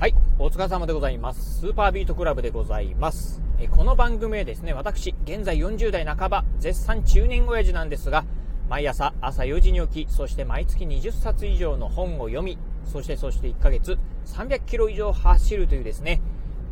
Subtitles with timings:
[0.00, 1.60] はい、お疲れ様でございます。
[1.60, 3.42] スーパービートクラブでございます。
[3.58, 8.24] えこの番組はですね、私、現在40代半ば、絶賛中年親父なんですが、
[8.70, 16.22] 毎朝朝4時に起き、そして毎月20冊以上の本を読み、そしてそして1ヶ月300キロ以上走るというですね、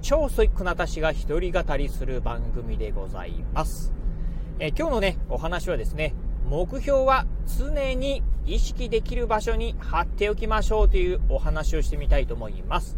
[0.01, 3.93] 超ストイックな私が一人語りする番組でございます。
[4.59, 6.15] え今日のね、お話はですね、
[6.49, 7.27] 目標は
[7.59, 12.97] 常に意識できる場所に貼っておきましょうというお話をしてみたいと思います。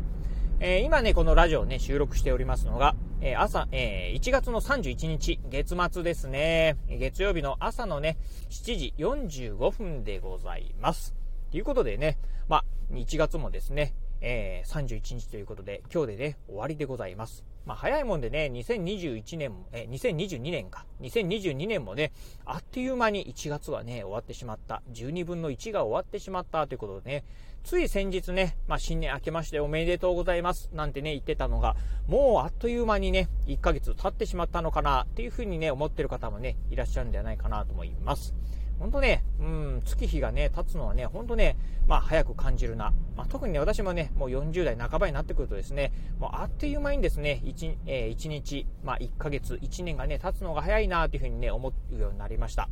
[0.62, 6.76] え、今ね、このラジオをね、収録しておりますのが、え、朝、え、1月の31日、月末ですね。
[6.86, 8.18] 月曜日の朝のね、
[8.50, 11.14] 7時45分でございます。
[11.50, 17.44] ということでね、まあ、1月もですね、えー、31日ということで、今日でね、終わりでございます。
[17.66, 22.12] まあ、早いもんでね、2021年も、えー、2022年か、2022年もね、
[22.44, 24.82] あっという間に1月はね、終わってしまった。
[24.92, 27.24] 12分の1が終わってしまったということでね、
[27.62, 31.76] つい先日ね、まあ、新年明けましておめでとうございます、なんてね、言ってたのが、
[32.08, 38.34] もうあっという間にね、1ヶ月経ってしまったのかな、っていうふうにね、思ってる方もね、いらっしゃるんではないかなと思います。
[38.80, 42.94] 本当ね、うん、月日がね、経つのはね、本当ね、まあ、早く感じるな。
[43.20, 52.70] まあ、特にね、私もね、もう40代半ばになってくるとですね、もうあっという間にですね、1、えー、1日、まあ、1ヶ月、1年がね、経つのが早いなというふうにね、思うようになりました。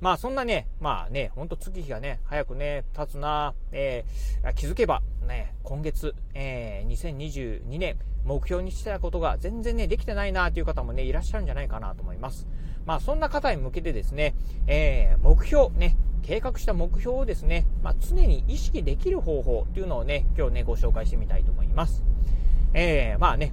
[0.00, 12.46] まあ、そんなね、まあね、ほんと月日がね、早くね、経つな、えー、気づけば、ね、今月、えー、2022年、目標にしてたことが全然ね、できてないなという方もね、いらっしゃるんじゃないかなと思います。
[12.86, 14.34] まあ、そんな方に向けてですね、
[14.66, 22.02] えー、目標、ね、計画した目標をですね、まあ、常に意識できる方法というのをね、今日ね、ご紹介してみたいと思います。
[22.74, 23.52] えー、まあね、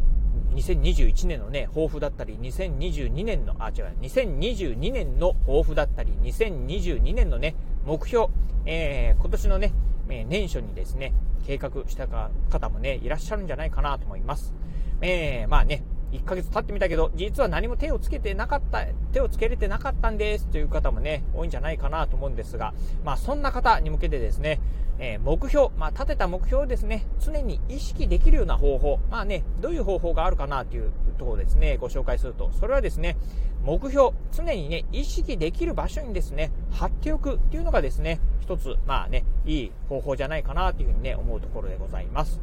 [0.54, 8.28] 2021年のね、抱負だったり、2022年の、あ、違う、2022年の抱負だったり、2022年のね、目標、
[8.66, 9.74] えー、今年のね、
[10.08, 11.14] 年初にですね、
[11.46, 12.08] 計画した
[12.50, 14.54] 方もね、いらっしゃるんじゃないかなと思います。
[15.02, 22.74] えー、まあね、1ヶ月経ってみたけど、実は何も手をつけてなかった、手をつけれてなかったんですという方もね、多いんじゃないかなと思うんですが、
[23.04, 24.60] まあそんな方に向けてですね、
[25.00, 33.18] えー、目標、まあ立てた目標をですね、常に意識できるような方法、まあね、どういう方法があるかなというところですね、ご紹介すると、それはですね、
[33.64, 42.40] 目標、常にね、意識できる場所にですね、貼っておくっていうのがですね、一つ、まあね、いい方法じゃないかなというふうにね、思うところでございます。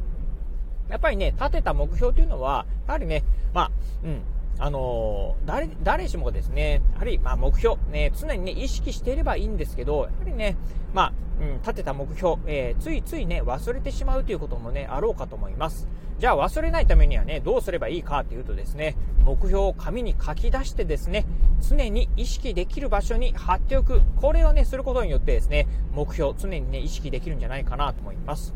[0.89, 3.23] やっぱりね、立てた目標というのは、やはりね、
[3.53, 3.71] まあ、
[4.03, 4.21] うん、
[4.59, 10.55] あの、誰、誰しもですね、やはり、まあ、目標、ね、常にね、意識していればいいんですけど、やはりね、
[10.93, 15.87] まあ、うん、立てた目標、えー、ついついね、忘れてしまうということもね、あろうかと思います。
[16.17, 21.25] じゃあ忘れないためにはね、どうすればいいかっていうとですね、目標を紙に書き出してですね、
[21.67, 24.01] 常に意識できる場所に貼っておく。
[24.15, 28.53] これをね、することによってですね、目標、常にね、意識できるんじゃないかなと思います。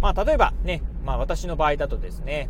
[0.00, 2.48] まあ、例えばね、まあ、私の場合だとですね、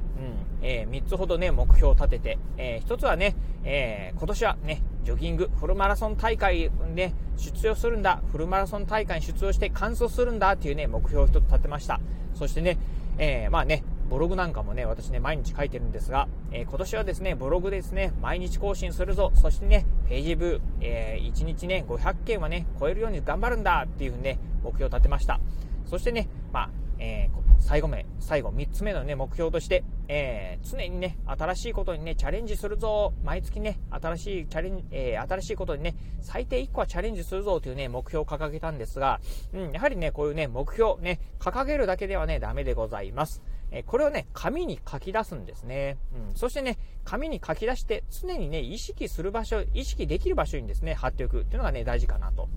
[0.60, 12.00] うん、えー、3つほどね、目標を立てて、えー、1つはね、えー、今年はね、ジョギング、フルマラソン大会で出場するんだ、フルマラソン大会に出場して完走するんだっていうね、目標を1つ立てました。
[12.34, 12.78] そしてね、
[13.18, 25.40] えー、まあね、ブログなんかもね、私ね、毎日書いてるんですが、えー、今年はですね、ブログですね、毎日更新するぞ、そしてね、ページブー、えー、1日ね、500件はね、超えるように頑張るんだっていうふうにね、目標を立てました。
[25.86, 39.20] そしてね、まあ、えー、最後目、最後3つ目のね、目標として、えー、常にね、新しいことにね、チャレンジするぞ、毎月ね、新しいチャレンジ、えー、新しいことにね、最低1個はチャレンジするぞというね、目標を掲げたんですが、
[39.52, 43.42] うん、やはりね、こういうね、目標ね、掲げるだけではね、ダメでございます。
[43.70, 45.98] えこれをね、紙に書き出すんですね。
[46.30, 46.34] うん。
[46.34, 52.48] そしてね、紙に書き出して、常にね、意識する場所、意識できる場所にですね、貼っておくっていうのがね、大事かなと。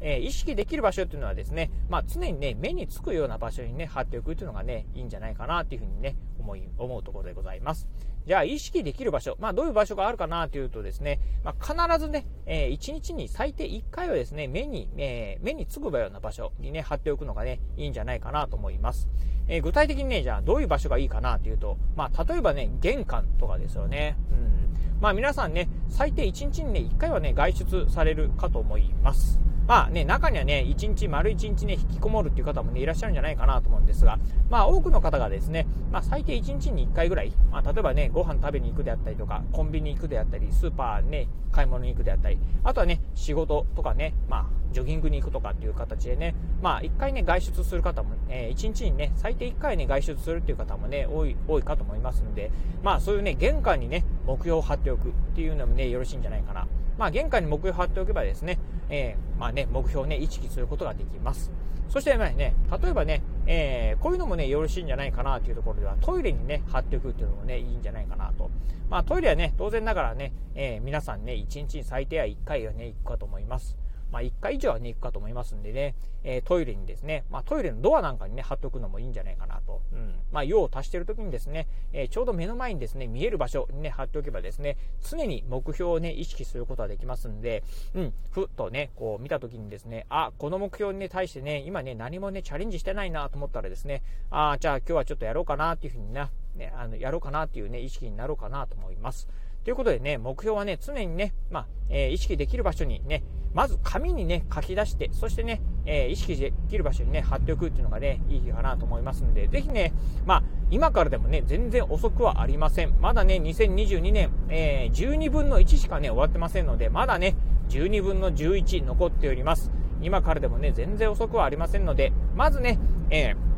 [0.00, 7.88] えー、意識できる場所っていうのはですね、まあ、常にね、目につくような場所にね、貼っておくっていうのがね、いいんじゃないかなっていうふうにね、思い、思うところでございます。
[8.26, 19.08] じゃあ、意識できる場所、まあ、どういう場所があるかなというとですね、まあ、必ずね、えー、1日に最低1回はですね、目に、えー、目につくような場所にね、貼っておくのがね、いいんじゃないかなと思います。
[19.48, 24.16] えー、具体的にね、じゃあ、どういう場所がいいかなというと、まあ、例えばね、玄関とかですよね。
[24.30, 24.58] うん。
[25.00, 29.40] まあ、皆さんね、最低1日にね、1回はね、外出されるかと思います。
[29.68, 34.18] まあね、中にはね、1日、丸1日ね、引きこもるっていう方もね、いらっしゃるんじゃないかなと思うんですが、
[34.48, 52.50] まあ多くの方がですね、まあ最低1日に1回ぐらい、まあ例えばね、ご飯食べに行くであったりとか、コンビニ行くであったり、スーパーね、買い物に行くであったり、あとはね、仕事とかね、まあジョギングに行くとかっていう形でね、まあ1回ね、外出する方も、えー、1日にね、最低1回ね、外出するっていう方もね、多い、多いかと思いますので、
[52.82, 56.66] まあそういうね、玄関にね、目標を貼っておくっていうのもね、よろしいんじゃないかな。
[56.98, 58.58] まあ玄関に目標を貼っておけばですね、
[58.90, 61.50] えー、まあね、目標をね、意識することができます。
[61.88, 68.50] そしてね、例えばね、えー、こういうのもね、よろしいんじゃないかなというところでは、トイレにね、貼っておくというのもね、いいんじゃないかなと。
[68.90, 73.76] まあ、トイレはね、当然ながらね、えー、皆さんね、1日に最低は1回はね、行くかと思います。
[74.10, 75.94] まあ、1回以上はね、行くかと思いますんでね、
[76.24, 79.82] えー、トイレにですね、まあ、トイレのドアなんかにね、貼っておくのもいいんじゃないかなと。
[79.92, 80.14] うん。
[80.32, 87.62] まあ、用を足してる時にですね、えー、ちょうど目の前にですね、見える場所にね、貼っておけばですね、常に目標をね、意識することができますんで、
[87.94, 99.28] うん、ふっとね、こう見た時にですね、あ、この目標に、ね、対してね、今ね、何もね、チャレンジしてないなと思ったらですね、あじゃあ今日はちょっとやろうかなっていうふうにな、ね、あの、やろうかなっていうね、意識になろうかなと思います。
[99.64, 103.22] ということでね、目標はね、常にね、まあ、えー、意識できる場所にね、
[103.54, 109.92] まず紙にね、書き出して、そしてね、えー、意識できる場所にね、貼っておくっていうのがね、いいかなと思いますんで、ぜひね、
[110.26, 112.94] まあ、今からでもね、全然遅くはありません。
[113.00, 117.36] まだね、2022年、えー、12分の1しかね、終わってませんので、まだね、
[117.70, 119.70] 12分の11残っております。
[120.00, 122.78] 今からでもね、全然遅くはありませんので、まずね、
[123.10, 123.48] えー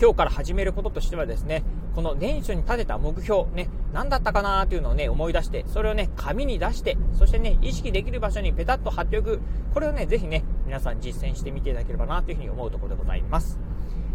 [0.00, 1.62] 今日から始めることとしてはですね、
[1.94, 9.40] この年初に立てた目標、ね、何だったかなというのをね、思い出して、それをね、紙に出して、そしてね、意識できる場所にペタッと貼っておく。
[9.74, 13.58] これをね、ぜひね、皆さん実践してみていただければなというふうに思うところでございます。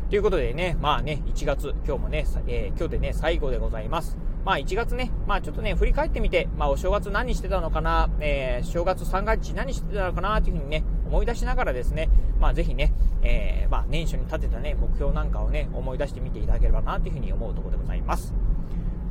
[0.09, 4.17] ということでね、まあね、1月、今日もね、えー、今日でね、最後でございます。
[4.45, 12.09] まあ1月ね、まあちょっとね、振り返ってみて、まあお正月何してたのかな、えー、正月三が日何してたのかなというふうにね、思い出しながらですね、
[12.39, 18.33] まあぜひね、えー、まあ年初に立てたね、目標なんかをね、思い出してみていただければなというふうに思うところでございます。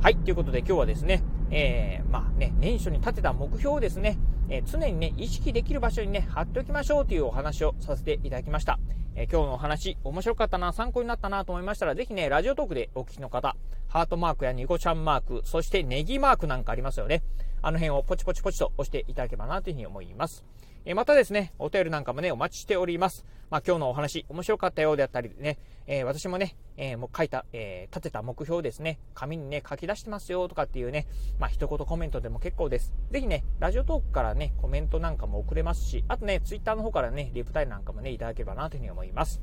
[0.01, 4.17] はい、ということで今日はですね、えー、まあね、年初に立てた目標をですね、
[4.49, 8.77] えー、常にね、意識できる場所にね、貼っておきましょうというお話をさせていただきました。
[9.15, 13.55] えー、今日のお話、面白かったな、参考になったなと思いましたら、ぜひね、ラジオトークでお聞きの方、
[13.87, 17.23] ハートマークやニコちゃんマーク、そしてネギマークなんかありますよね。
[17.63, 20.45] あの辺をポチポチポチと押していただければなというふうに思います。
[20.87, 23.25] えまたですね、お便りなんかもね、お待ちしております。
[23.49, 31.07] まあ、今日のお話、面白かったようであったりね、えー、私もね、えー、もう書いた、えー、立てた目標ですね、紙にね、書き出してますよとかっていうね、
[31.39, 32.93] まあ、一言コメントでも結構です。
[33.09, 39.41] ぜひね、ラジオトークからね、コメントなんかも送れますし、あとね、ツイッターの方からね、リプタイなんかもね、いただければなというふうに思います。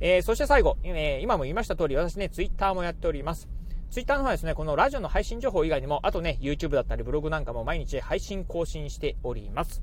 [0.00, 3.48] えそして最後、え今も言いました通り、私ね、ツイッターもやっております。
[3.90, 9.82] ツイッターの方はですね、このラジオの配信情報以外にも、あとね、YouTube だったりブログなんかも毎日配信更新しております。